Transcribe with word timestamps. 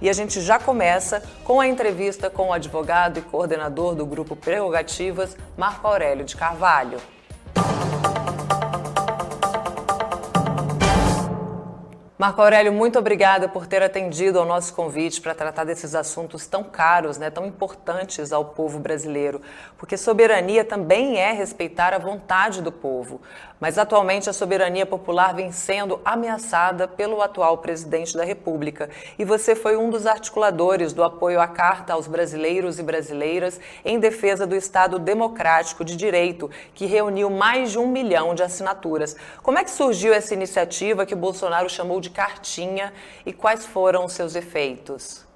E 0.00 0.08
a 0.08 0.12
gente 0.12 0.40
já 0.40 0.58
começa 0.58 1.22
com 1.44 1.60
a 1.60 1.68
entrevista 1.68 2.30
com 2.30 2.48
o 2.48 2.52
advogado 2.52 3.18
e 3.18 3.22
coordenador 3.22 3.94
do 3.94 4.06
grupo 4.06 4.34
Prerrogativas, 4.34 5.36
Marco 5.56 5.86
Aurélio 5.86 6.24
de 6.24 6.36
Carvalho. 6.36 6.98
Marco 12.20 12.42
Aurélio, 12.42 12.70
muito 12.70 12.98
obrigada 12.98 13.48
por 13.48 13.66
ter 13.66 13.82
atendido 13.82 14.38
ao 14.38 14.44
nosso 14.44 14.74
convite 14.74 15.22
para 15.22 15.34
tratar 15.34 15.64
desses 15.64 15.94
assuntos 15.94 16.46
tão 16.46 16.62
caros, 16.62 17.16
né, 17.16 17.30
tão 17.30 17.46
importantes 17.46 18.30
ao 18.30 18.44
povo 18.44 18.78
brasileiro. 18.78 19.40
Porque 19.78 19.96
soberania 19.96 20.62
também 20.62 21.16
é 21.16 21.32
respeitar 21.32 21.94
a 21.94 21.98
vontade 21.98 22.60
do 22.60 22.70
povo. 22.70 23.22
Mas 23.58 23.78
atualmente 23.78 24.28
a 24.28 24.34
soberania 24.34 24.84
popular 24.84 25.34
vem 25.34 25.50
sendo 25.50 25.98
ameaçada 26.04 26.86
pelo 26.86 27.22
atual 27.22 27.56
presidente 27.56 28.14
da 28.14 28.24
República. 28.24 28.90
E 29.18 29.24
você 29.24 29.54
foi 29.54 29.78
um 29.78 29.88
dos 29.88 30.06
articuladores 30.06 30.92
do 30.92 31.02
apoio 31.02 31.40
à 31.40 31.48
Carta 31.48 31.94
aos 31.94 32.06
brasileiros 32.06 32.78
e 32.78 32.82
brasileiras 32.82 33.58
em 33.82 33.98
defesa 33.98 34.46
do 34.46 34.54
Estado 34.54 34.98
Democrático 34.98 35.82
de 35.82 35.96
Direito, 35.96 36.50
que 36.74 36.84
reuniu 36.84 37.30
mais 37.30 37.70
de 37.70 37.78
um 37.78 37.86
milhão 37.86 38.34
de 38.34 38.42
assinaturas. 38.42 39.16
Como 39.42 39.58
é 39.58 39.64
que 39.64 39.70
surgiu 39.70 40.12
essa 40.12 40.34
iniciativa 40.34 41.06
que 41.06 41.14
Bolsonaro 41.14 41.68
chamou 41.70 41.98
de 41.98 42.09
de 42.10 42.14
cartinha 42.14 42.92
e 43.24 43.32
quais 43.32 43.64
foram 43.64 44.04
os 44.04 44.12
seus 44.12 44.34
efeitos? 44.34 45.26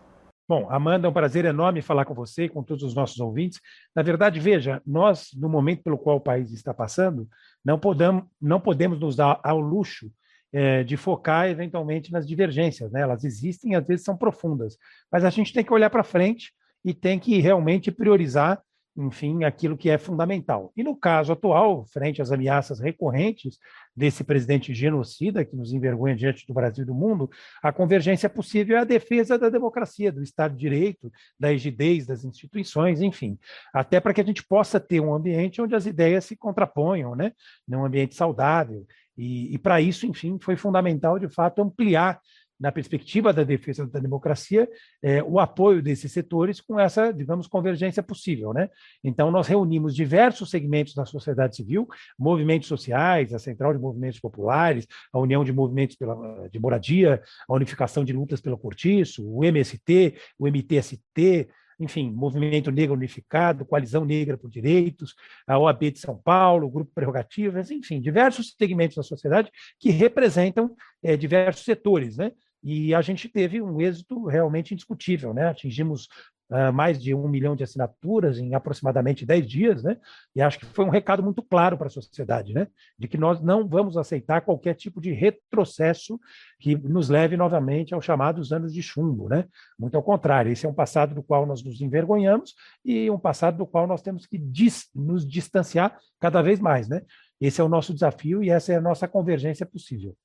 Bom, 0.47 0.69
Amanda, 0.69 1.07
é 1.07 1.11
um 1.11 1.13
prazer 1.13 1.47
enorme 1.47 1.81
falar 1.81 2.05
com 2.05 2.13
você 2.13 2.45
e 2.45 2.49
com 2.51 2.63
todos 2.63 2.83
os 2.83 2.95
nossos 2.95 3.19
ouvintes. 3.19 3.61
Na 3.97 4.03
verdade, 4.03 4.39
veja, 4.39 4.83
nós, 4.85 5.31
no 5.35 5.49
momento 5.49 5.83
pelo 5.83 5.97
qual 5.97 6.17
o 6.17 6.21
país 6.21 6.53
está 6.53 6.75
passando, 6.75 7.27
não 7.65 7.79
podemos, 7.79 8.25
não 8.43 8.61
podemos 8.61 9.01
nos 9.01 9.17
dar 9.17 9.41
ao 9.43 9.59
luxo 9.59 10.11
é, 10.53 10.85
de 10.85 10.99
focar 10.99 11.49
eventualmente 11.49 12.13
nas 12.13 12.27
divergências. 12.27 12.93
Né? 12.93 13.01
Elas 13.01 13.25
existem 13.25 13.75
às 13.75 13.87
vezes 13.87 14.05
são 14.05 14.17
profundas, 14.17 14.77
mas 15.11 15.25
a 15.25 15.31
gente 15.31 15.53
tem 15.53 15.65
que 15.65 15.73
olhar 15.73 15.89
para 15.89 16.05
frente 16.05 16.53
e 16.85 16.93
tem 16.93 17.19
que 17.19 17.41
realmente 17.41 17.91
priorizar 17.91 18.61
enfim, 18.97 19.43
aquilo 19.43 19.77
que 19.77 19.91
é 19.91 19.99
fundamental. 19.99 20.73
E 20.77 20.85
no 20.85 20.97
caso 20.97 21.33
atual, 21.33 21.85
frente 21.87 22.23
às 22.23 22.31
ameaças 22.31 22.79
recorrentes 22.79 23.59
desse 23.95 24.23
presidente 24.23 24.73
genocida 24.73 25.45
que 25.45 25.57
nos 25.57 25.73
envergonha 25.73 26.15
diante 26.15 26.47
do 26.47 26.55
Brasil 26.55 26.85
e 26.85 26.87
do 26.87 26.95
mundo, 26.95 27.29
a 27.63 27.73
convergência 27.73 28.29
possível 28.29 28.77
é 28.77 28.81
a 28.81 28.85
defesa 28.85 29.39
da 29.39 29.49
democracia, 29.49 30.13
do 30.13 30.23
Estado 30.23 30.55
de 30.55 30.61
Direito, 30.61 31.13
da 31.39 31.49
rigidez 31.49 32.07
das 32.07 32.25
instituições, 32.25 33.01
enfim, 33.01 33.39
até 33.73 34.01
para 34.01 34.15
que 34.15 34.21
a 34.21 34.25
gente 34.25 34.45
possa 34.45 34.79
ter 34.79 35.01
um 35.01 35.13
ambiente 35.13 35.61
onde 35.61 35.75
as 35.75 35.87
ideias 35.87 36.25
se 36.25 36.37
contraponham, 36.37 37.17
né, 37.17 37.33
num 37.67 37.85
ambiente 37.85 38.15
saudável. 38.15 38.87
E, 39.17 39.55
e 39.55 39.59
para 39.59 39.81
isso, 39.81 40.07
enfim, 40.07 40.39
foi 40.41 40.57
fundamental, 40.57 41.19
de 41.19 41.29
fato, 41.29 41.63
ampliar 41.63 42.21
na 42.59 42.71
perspectiva 42.71 43.33
da 43.33 43.43
defesa 43.43 43.87
da 43.87 43.99
democracia, 43.99 44.69
é, 45.03 45.23
o 45.23 45.39
apoio 45.39 45.83
desses 45.83 46.13
setores 46.13 46.61
com 46.61 46.79
essa, 46.79 47.13
digamos, 47.13 47.47
convergência 47.47 48.03
possível. 48.03 48.53
Né? 48.53 48.69
Então, 49.03 49.31
nós 49.31 49.47
reunimos 49.47 49.95
diversos 49.95 50.51
segmentos 50.51 50.95
da 50.95 51.05
sociedade 51.05 51.57
civil, 51.57 51.87
movimentos 52.19 52.69
sociais, 52.69 53.35
a 53.35 53.39
Central 53.39 53.73
de 53.75 53.81
Movimentos 53.81 54.21
Populares, 54.21 54.87
a 55.13 55.19
União 55.19 55.45
de 55.45 55.53
Movimentos 55.53 55.97
pela, 55.97 56.49
de 56.49 56.59
Moradia, 56.59 57.23
a 57.49 57.55
Unificação 57.55 58.05
de 58.05 58.13
Lutas 58.13 58.41
pelo 58.41 58.59
Cortiço, 58.59 59.27
o 59.29 59.45
MST, 59.45 60.17
o 60.39 60.47
MTST, 60.47 61.49
enfim, 61.79 62.11
Movimento 62.11 62.71
Negro 62.71 62.95
Unificado, 62.95 63.65
Coalizão 63.65 64.05
Negra 64.05 64.37
por 64.37 64.51
Direitos, 64.51 65.15
a 65.47 65.59
OAB 65.59 65.91
de 65.91 65.99
São 65.99 66.17
Paulo, 66.17 66.71
Grupo 66.71 66.93
Prerrogativas, 66.95 67.71
enfim, 67.71 68.01
diversos 68.01 68.55
segmentos 68.57 68.97
da 68.97 69.03
sociedade 69.03 69.51
que 69.79 69.91
representam 69.91 70.75
é, 71.03 71.17
diversos 71.17 71.65
setores, 71.65 72.17
né? 72.17 72.33
E 72.65 72.95
a 72.95 73.03
gente 73.03 73.29
teve 73.29 73.61
um 73.61 73.79
êxito 73.79 74.25
realmente 74.25 74.73
indiscutível, 74.73 75.35
né? 75.35 75.49
Atingimos 75.49 76.09
uh, 76.51 76.73
mais 76.73 77.01
de 77.01 77.15
um 77.15 77.29
milhão 77.29 77.55
de 77.55 77.63
assinaturas 77.63 78.39
em 78.39 78.55
aproximadamente 78.55 79.27
dez 79.27 79.47
dias, 79.47 79.83
né? 79.83 79.99
E 80.35 80.41
acho 80.41 80.59
que 80.59 80.65
foi 80.65 80.87
um 80.87 80.89
recado 80.89 81.23
muito 81.23 81.43
claro 81.43 81.77
para 81.77 81.89
a 81.89 81.91
sociedade, 81.91 82.55
né? 82.55 82.67
De 82.99 83.07
que 83.07 83.19
nós 83.19 83.39
não 83.43 83.69
vamos 83.69 83.99
aceitar 83.99 84.41
qualquer 84.41 84.75
tipo 84.75 84.99
de 84.99 85.13
retrocesso 85.13 86.19
que 86.59 86.75
nos 86.75 87.11
leve 87.11 87.37
novamente 87.37 87.93
aos 87.93 88.03
chamados 88.03 88.51
anos 88.51 88.73
de 88.73 88.83
chumbo, 88.83 89.29
né? 89.29 89.45
Muito 89.79 89.97
ao 89.97 90.03
contrário, 90.03 90.51
esse 90.51 90.65
é 90.65 90.69
um 90.69 90.75
passado 90.75 91.15
do 91.15 91.23
qual 91.23 91.45
nós 91.45 91.63
nos 91.63 91.83
envergonhamos 91.83 92.55
e 92.83 93.11
um 93.11 93.19
passado 93.19 93.59
do 93.59 93.67
qual 93.67 93.87
nós 93.87 94.01
temos 94.01 94.25
que 94.25 94.39
dis 94.39 94.89
nos 94.95 95.27
distanciar 95.27 95.99
cada 96.19 96.41
vez 96.41 96.61
mais, 96.61 96.89
né? 96.89 97.03
Esse 97.39 97.61
é 97.61 97.65
o 97.65 97.69
nosso 97.69 97.93
desafio 97.93 98.43
e 98.43 98.49
essa 98.49 98.73
é 98.73 98.77
a 98.77 98.81
nossa 98.81 99.07
convergência 99.07 99.67
possível. 99.67 100.17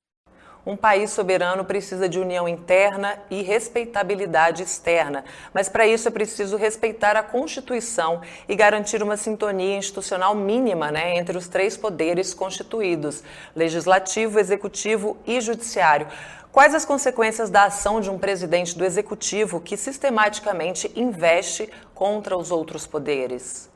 Um 0.64 0.76
país 0.76 1.10
soberano 1.10 1.64
precisa 1.64 2.06
de 2.06 2.20
união 2.20 2.46
interna 2.46 3.18
e 3.30 3.40
respeitabilidade 3.40 4.62
externa, 4.62 5.24
mas 5.54 5.70
para 5.70 5.86
isso 5.86 6.06
é 6.06 6.10
preciso 6.10 6.58
respeitar 6.58 7.16
a 7.16 7.22
Constituição 7.22 8.20
e 8.46 8.54
garantir 8.54 9.02
uma 9.02 9.16
sintonia 9.16 9.78
institucional 9.78 10.34
mínima 10.34 10.90
né, 10.90 11.16
entre 11.16 11.38
os 11.38 11.48
três 11.48 11.78
poderes 11.78 12.34
constituídos: 12.34 13.22
legislativo, 13.56 14.38
executivo 14.38 15.16
e 15.26 15.40
judiciário. 15.40 16.08
Quais 16.52 16.74
as 16.74 16.84
consequências 16.84 17.48
da 17.48 17.64
ação 17.64 18.00
de 18.00 18.10
um 18.10 18.18
presidente 18.18 18.76
do 18.76 18.84
executivo 18.84 19.60
que 19.60 19.78
sistematicamente 19.78 20.92
investe 20.94 21.70
contra 21.94 22.36
os 22.36 22.50
outros 22.50 22.86
poderes? 22.86 23.69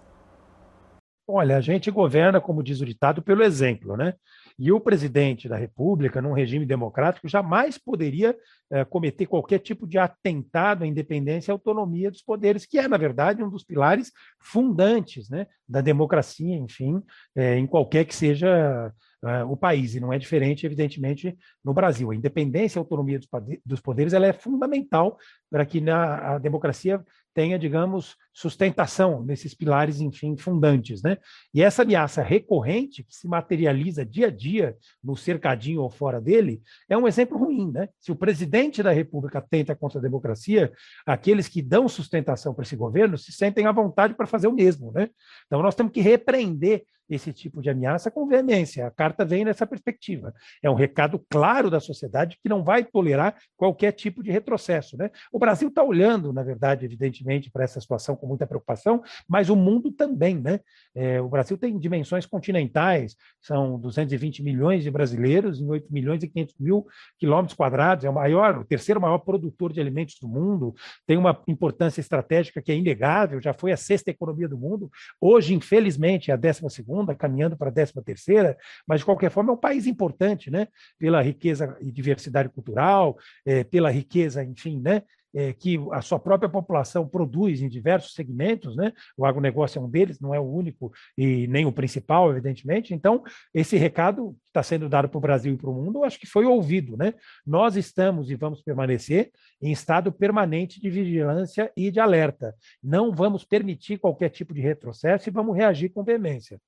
Olha, 1.27 1.57
a 1.57 1.61
gente 1.61 1.91
governa, 1.91 2.39
como 2.39 2.63
diz 2.63 2.81
o 2.83 2.85
ditado, 2.85 3.23
pelo 3.23 3.43
exemplo, 3.43 3.97
né? 3.97 4.15
E 4.59 4.71
o 4.71 4.79
presidente 4.79 5.49
da 5.49 5.57
República, 5.57 6.21
num 6.21 6.35
regime 6.35 6.67
democrático, 6.67 7.27
jamais 7.27 7.79
poderia 7.79 8.37
eh, 8.71 8.85
cometer 8.85 9.27
qualquer 9.27 9.59
tipo 9.59 9.87
de 9.87 9.99
atentado 9.99 10.85
à 10.85 10.87
independência 10.87 11.51
e 11.51 11.53
autonomia 11.53 12.11
dos 12.11 12.23
poderes, 12.23 12.67
que 12.67 12.79
é, 12.79 12.87
na 12.87 12.99
verdade, 12.99 13.43
um 13.43 13.49
dos 13.49 13.65
pilares 13.65 14.13
fundantes 14.39 15.31
né, 15.31 15.47
da 15.67 15.81
democracia, 15.81 16.55
enfim, 16.57 17.03
eh, 17.35 17.59
em 17.59 17.67
qualquer 17.67 18.05
que 18.05 18.15
seja 18.15 18.93
uh, 19.25 19.51
o 19.51 19.57
país, 19.57 19.95
e 19.95 20.01
não 20.01 20.13
é 20.13 20.19
diferente, 20.19 20.67
evidentemente, 20.67 21.37
no 21.65 21.73
Brasil. 21.73 22.11
A 22.11 22.15
independência 22.15 22.79
e 22.79 22.79
a 22.79 22.83
autonomia 22.83 23.19
dos 23.65 23.81
poderes 23.81 24.13
ela 24.13 24.27
é 24.27 24.33
fundamental 24.33 25.19
para 25.51 25.65
que 25.65 25.81
na, 25.81 26.35
a 26.35 26.39
democracia 26.39 27.03
tenha, 27.35 27.59
digamos, 27.59 28.17
sustentação 28.33 29.23
nesses 29.25 29.55
pilares, 29.55 30.01
enfim, 30.01 30.37
fundantes. 30.37 31.03
Né? 31.03 31.19
E 31.53 31.63
essa 31.63 31.83
ameaça 31.83 32.23
recorrente, 32.23 33.03
que 33.03 33.15
se 33.15 33.27
materializa 33.27 34.07
dia 34.07 34.29
a 34.29 34.31
dia 34.31 34.77
no 35.03 35.17
cercadinho 35.17 35.83
ou 35.83 35.91
fora 35.91 36.21
dele, 36.21 36.63
é 36.89 36.97
um 36.97 37.09
exemplo 37.09 37.37
ruim. 37.37 37.73
Né? 37.73 37.89
Se 37.99 38.13
o 38.13 38.17
presidente 38.17 38.83
da 38.83 38.93
República 38.93 39.41
tenta 39.43 39.75
contra 39.75 39.99
a 39.99 40.03
democracia, 40.03 40.73
aqueles 41.05 41.49
que 41.49 41.61
dão 41.61 41.89
sustentação 41.89 42.55
para 42.55 42.63
esse 42.63 42.77
governo 42.77 43.19
se 43.19 43.33
sentem 43.33 43.67
à 43.67 43.73
vontade 43.73 44.15
para 44.15 44.27
fazer 44.27 44.47
o 44.47 44.53
mesmo. 44.53 44.93
Né? 44.93 45.11
Então, 45.47 45.61
nós 45.61 45.75
temos 45.75 45.93
que 45.93 46.01
repreender 46.01 46.85
esse 47.09 47.33
tipo 47.33 47.61
de 47.61 47.71
ameaça 47.71 48.11
com 48.11 48.27
veemência. 48.27 48.87
A 48.87 48.91
carta 48.91 49.25
vem 49.25 49.45
nessa 49.45 49.67
perspectiva. 49.67 50.35
É 50.63 50.71
um 50.71 50.75
recado 50.75 51.25
claro 51.31 51.71
da 51.71 51.81
sociedade 51.81 52.39
que 52.43 52.49
não 52.49 52.65
vai 52.65 52.85
tolerar 52.85 53.37
qualquer 53.57 53.93
tipo 53.93 54.23
de 54.23 54.31
retrocesso. 54.31 54.97
Né? 54.97 55.11
O 55.33 55.39
Brasil 55.39 55.69
está 55.69 55.83
olhando, 55.83 56.33
na 56.33 56.43
verdade, 56.43 56.85
evidentemente, 56.85 57.51
para 57.51 57.65
essa 57.65 57.81
situação 57.81 58.17
com 58.17 58.27
muita 58.27 58.47
preocupação, 58.47 59.03
mas 59.29 59.51
o 59.51 59.57
mundo 59.57 59.93
também. 59.93 60.41
Né? 60.41 60.61
É, 60.95 61.21
o 61.21 61.29
Brasil 61.29 61.59
tem 61.59 61.79
dimensões 61.79 62.27
continentais, 62.27 63.17
são 63.41 63.79
220 63.79 64.43
milhões 64.43 64.83
de 64.83 64.91
brasileiros 64.91 65.61
em 65.61 65.69
8 65.69 65.93
milhões 65.93 66.23
e 66.23 66.29
500 66.29 66.55
mil 66.59 66.87
quilômetros 67.19 67.57
quadrados, 67.57 68.05
é 68.05 68.11
o 68.11 68.15
maior, 68.15 68.59
o 68.59 68.65
terceiro 68.65 69.01
maior 69.01 69.19
produtor 69.19 69.73
de 69.73 69.81
alimentos 69.81 70.17
do 70.21 70.29
mundo, 70.29 70.75
tem 71.07 71.17
uma 71.17 71.41
importância 71.47 72.01
estratégica 72.01 72.63
que 72.63 72.73
é 72.73 72.77
inegável, 72.77 73.41
já 73.41 73.53
foi 73.53 73.73
a 73.73 73.77
sexta 73.77 74.11
economia 74.11 74.49
do 74.49 74.57
mundo, 74.57 74.91
hoje, 75.21 75.55
infelizmente, 75.55 76.31
é 76.31 76.35
a 76.35 76.37
décima 76.37 76.71
segunda 76.71 76.95
segunda, 77.05 77.15
caminhando 77.15 77.57
para 77.57 77.69
a 77.69 77.73
décima 77.73 78.03
terceira, 78.03 78.57
mas 78.87 79.01
de 79.01 79.05
qualquer 79.05 79.31
forma 79.31 79.51
é 79.51 79.55
um 79.55 79.59
país 79.59 79.87
importante, 79.87 80.51
né? 80.51 80.69
Pela 80.99 81.21
riqueza 81.21 81.77
e 81.81 81.93
diversidade 81.93 82.49
cultural, 82.49 83.17
é, 83.45 83.63
pela 83.63 83.91
riqueza, 83.91 84.43
enfim, 84.43 84.81
né? 84.81 85.03
É, 85.37 85.53
que 85.53 85.77
a 85.91 86.01
sua 86.01 86.21
própria 86.21 86.49
população 86.49 87.09
produz 87.09 87.61
em 87.61 87.69
diversos 87.69 88.15
segmentos, 88.15 88.77
né? 88.77 88.93
O 89.17 89.27
agronegócio 89.27 89.81
é 89.81 89.83
um 89.83 89.91
deles, 89.91 90.21
não 90.21 90.33
é 90.33 90.39
o 90.39 90.45
único 90.45 90.93
e 91.19 91.49
nem 91.49 91.67
o 91.67 91.73
principal, 91.73 92.31
evidentemente. 92.31 92.95
Então, 92.95 93.21
esse 93.53 93.77
recado 93.77 94.31
que 94.31 94.51
está 94.51 94.63
sendo 94.63 94.89
dado 94.89 95.09
para 95.09 95.19
o 95.19 95.21
Brasil 95.21 95.53
e 95.53 95.57
para 95.57 95.69
o 95.69 95.75
mundo, 95.75 96.05
acho 96.05 96.21
que 96.21 96.27
foi 96.27 96.45
ouvido, 96.45 96.97
né? 96.97 97.15
Nós 97.45 97.75
estamos 97.75 98.31
e 98.31 98.37
vamos 98.37 98.63
permanecer 98.63 99.33
em 99.61 99.73
estado 99.73 100.13
permanente 100.13 100.81
de 100.81 100.89
vigilância 100.89 101.73
e 101.77 101.91
de 101.91 101.99
alerta. 101.99 102.55
Não 102.81 103.13
vamos 103.13 103.45
permitir 103.45 103.99
qualquer 103.99 104.29
tipo 104.29 104.55
de 104.55 104.61
retrocesso 104.61 105.29
e 105.29 105.33
vamos 105.33 105.57
reagir 105.57 105.89
com 105.89 106.05
veemência. 106.05 106.61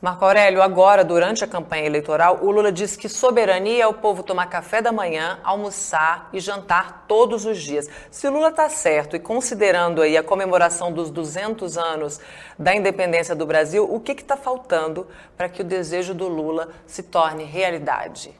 Marco 0.00 0.24
Aurélio, 0.24 0.62
agora, 0.62 1.04
durante 1.04 1.44
a 1.44 1.46
campanha 1.46 1.84
eleitoral, 1.84 2.42
o 2.42 2.50
Lula 2.50 2.72
disse 2.72 2.96
que 2.96 3.06
soberania 3.06 3.84
é 3.84 3.86
o 3.86 3.92
povo 3.92 4.22
tomar 4.22 4.46
café 4.46 4.80
da 4.80 4.90
manhã, 4.90 5.38
almoçar 5.44 6.30
e 6.32 6.40
jantar 6.40 7.04
todos 7.06 7.44
os 7.44 7.60
dias. 7.60 7.86
Se 8.10 8.26
Lula 8.30 8.48
está 8.48 8.66
certo 8.70 9.14
e 9.14 9.20
considerando 9.20 10.00
aí 10.00 10.16
a 10.16 10.22
comemoração 10.22 10.90
dos 10.90 11.10
200 11.10 11.76
anos 11.76 12.18
da 12.58 12.74
independência 12.74 13.36
do 13.36 13.44
Brasil, 13.44 13.84
o 13.84 14.00
que 14.00 14.12
está 14.12 14.38
faltando 14.38 15.06
para 15.36 15.50
que 15.50 15.60
o 15.60 15.64
desejo 15.64 16.14
do 16.14 16.28
Lula 16.28 16.70
se 16.86 17.02
torne 17.02 17.44
realidade? 17.44 18.34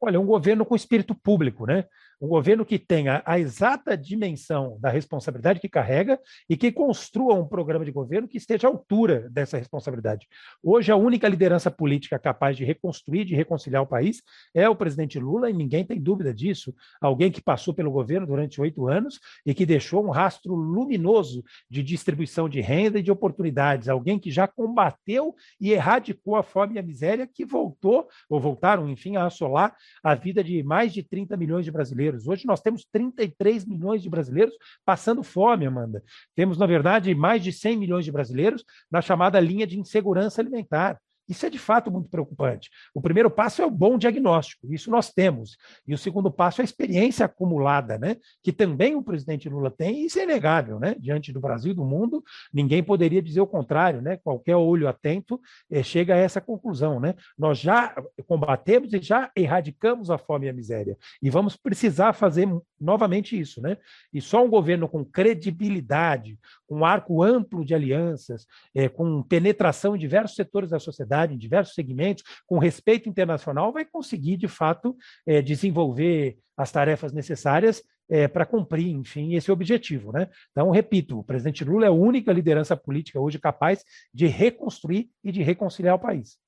Olha, 0.00 0.20
um 0.20 0.26
governo 0.26 0.64
com 0.64 0.76
espírito 0.76 1.16
público, 1.16 1.66
né? 1.66 1.86
Um 2.20 2.28
governo 2.28 2.64
que 2.64 2.78
tenha 2.78 3.22
a 3.26 3.38
exata 3.38 3.96
dimensão 3.96 4.78
da 4.80 4.88
responsabilidade 4.88 5.60
que 5.60 5.68
carrega 5.68 6.18
e 6.48 6.56
que 6.56 6.72
construa 6.72 7.34
um 7.34 7.46
programa 7.46 7.84
de 7.84 7.92
governo 7.92 8.26
que 8.26 8.38
esteja 8.38 8.66
à 8.66 8.70
altura 8.70 9.28
dessa 9.30 9.58
responsabilidade. 9.58 10.26
Hoje, 10.62 10.90
a 10.90 10.96
única 10.96 11.28
liderança 11.28 11.70
política 11.70 12.18
capaz 12.18 12.56
de 12.56 12.64
reconstruir, 12.64 13.26
de 13.26 13.34
reconciliar 13.34 13.82
o 13.82 13.86
país 13.86 14.22
é 14.54 14.66
o 14.66 14.74
presidente 14.74 15.18
Lula, 15.18 15.50
e 15.50 15.52
ninguém 15.52 15.84
tem 15.84 16.00
dúvida 16.00 16.32
disso. 16.32 16.74
Alguém 17.02 17.30
que 17.30 17.42
passou 17.42 17.74
pelo 17.74 17.90
governo 17.90 18.26
durante 18.26 18.60
oito 18.62 18.88
anos 18.88 19.20
e 19.44 19.52
que 19.52 19.66
deixou 19.66 20.02
um 20.02 20.10
rastro 20.10 20.54
luminoso 20.54 21.44
de 21.70 21.82
distribuição 21.82 22.48
de 22.48 22.62
renda 22.62 22.98
e 22.98 23.02
de 23.02 23.12
oportunidades. 23.12 23.90
Alguém 23.90 24.18
que 24.18 24.30
já 24.30 24.48
combateu 24.48 25.34
e 25.60 25.72
erradicou 25.72 26.36
a 26.36 26.42
fome 26.42 26.76
e 26.76 26.78
a 26.78 26.82
miséria, 26.82 27.26
que 27.26 27.44
voltou, 27.44 28.08
ou 28.30 28.40
voltaram, 28.40 28.88
enfim, 28.88 29.16
a 29.16 29.26
assolar 29.26 29.76
a 30.02 30.14
vida 30.14 30.42
de 30.42 30.62
mais 30.62 30.94
de 30.94 31.02
30 31.02 31.36
milhões 31.36 31.64
de 31.64 31.70
brasileiros. 31.70 32.05
Hoje 32.26 32.46
nós 32.46 32.60
temos 32.60 32.84
33 32.92 33.64
milhões 33.64 34.02
de 34.02 34.10
brasileiros 34.10 34.54
passando 34.84 35.22
fome, 35.22 35.66
Amanda. 35.66 36.02
Temos, 36.34 36.58
na 36.58 36.66
verdade, 36.66 37.14
mais 37.14 37.42
de 37.42 37.52
100 37.52 37.76
milhões 37.76 38.04
de 38.04 38.12
brasileiros 38.12 38.64
na 38.90 39.00
chamada 39.00 39.40
linha 39.40 39.66
de 39.66 39.78
insegurança 39.78 40.40
alimentar. 40.40 40.98
Isso 41.28 41.44
é 41.46 41.50
de 41.50 41.58
fato 41.58 41.90
muito 41.90 42.08
preocupante. 42.08 42.70
O 42.94 43.00
primeiro 43.00 43.30
passo 43.30 43.62
é 43.62 43.66
o 43.66 43.70
bom 43.70 43.98
diagnóstico, 43.98 44.72
isso 44.72 44.90
nós 44.90 45.10
temos. 45.10 45.56
E 45.86 45.94
o 45.94 45.98
segundo 45.98 46.30
passo 46.30 46.60
é 46.60 46.62
a 46.62 46.64
experiência 46.64 47.26
acumulada, 47.26 47.98
né? 47.98 48.16
que 48.42 48.52
também 48.52 48.94
o 48.94 49.02
presidente 49.02 49.48
Lula 49.48 49.70
tem, 49.70 50.02
e 50.02 50.06
isso 50.06 50.18
é 50.18 50.22
inegável. 50.22 50.78
Né? 50.78 50.94
Diante 50.98 51.32
do 51.32 51.40
Brasil 51.40 51.72
e 51.72 51.74
do 51.74 51.84
mundo, 51.84 52.22
ninguém 52.52 52.82
poderia 52.82 53.22
dizer 53.22 53.40
o 53.40 53.46
contrário. 53.46 54.00
Né? 54.00 54.16
Qualquer 54.18 54.56
olho 54.56 54.88
atento 54.88 55.40
eh, 55.70 55.82
chega 55.82 56.14
a 56.14 56.18
essa 56.18 56.40
conclusão. 56.40 57.00
Né? 57.00 57.14
Nós 57.38 57.58
já 57.58 57.94
combatemos 58.26 58.92
e 58.92 59.00
já 59.00 59.30
erradicamos 59.34 60.10
a 60.10 60.18
fome 60.18 60.46
e 60.46 60.48
a 60.48 60.52
miséria. 60.52 60.96
E 61.22 61.30
vamos 61.30 61.56
precisar 61.56 62.12
fazer 62.12 62.46
novamente 62.80 63.38
isso. 63.38 63.60
Né? 63.60 63.76
E 64.12 64.20
só 64.20 64.44
um 64.44 64.50
governo 64.50 64.88
com 64.88 65.04
credibilidade, 65.04 66.38
com 66.66 66.84
arco 66.84 67.22
amplo 67.22 67.64
de 67.64 67.74
alianças, 67.74 68.46
eh, 68.74 68.88
com 68.88 69.22
penetração 69.22 69.96
em 69.96 69.98
diversos 69.98 70.36
setores 70.36 70.70
da 70.70 70.78
sociedade, 70.78 71.34
em 71.34 71.38
diversos 71.38 71.74
segmentos, 71.74 72.24
com 72.46 72.58
respeito 72.58 73.08
internacional, 73.08 73.72
vai 73.72 73.84
conseguir, 73.84 74.36
de 74.36 74.48
fato, 74.48 74.96
é, 75.26 75.42
desenvolver 75.42 76.38
as 76.56 76.72
tarefas 76.72 77.12
necessárias 77.12 77.82
é, 78.08 78.28
para 78.28 78.46
cumprir, 78.46 78.88
enfim, 78.88 79.34
esse 79.34 79.50
objetivo. 79.50 80.12
Né? 80.12 80.28
Então, 80.52 80.70
repito, 80.70 81.18
o 81.18 81.24
presidente 81.24 81.64
Lula 81.64 81.86
é 81.86 81.88
a 81.88 81.92
única 81.92 82.32
liderança 82.32 82.76
política 82.76 83.20
hoje 83.20 83.38
capaz 83.38 83.84
de 84.12 84.26
reconstruir 84.26 85.10
e 85.24 85.32
de 85.32 85.42
reconciliar 85.42 85.96
o 85.96 86.00
país. 86.00 86.38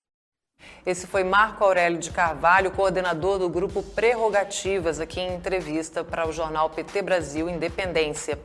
Esse 0.89 1.07
foi 1.07 1.23
Marco 1.23 1.63
Aurélio 1.65 1.99
de 1.99 2.11
Carvalho, 2.11 2.71
coordenador 2.71 3.39
do 3.39 3.47
grupo 3.47 3.83
Prerrogativas, 3.83 5.01
aqui 5.01 5.21
em 5.21 5.35
entrevista 5.35 6.03
para 6.03 6.27
o 6.27 6.33
jornal 6.33 6.71
PT 6.71 7.03
Brasil 7.03 7.47
Independência. 7.47 8.39